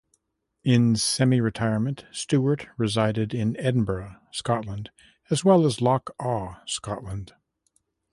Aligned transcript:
In 0.63 0.95
semi-retirement 0.95 2.05
Stewart 2.11 2.67
resided 2.75 3.35
in 3.35 3.55
Edinburgh, 3.57 4.15
Scotland 4.31 4.89
as 5.29 5.45
well 5.45 5.63
as 5.63 5.79
Loch 5.79 6.09
Awe, 6.19 6.55
Scotland. 6.65 7.35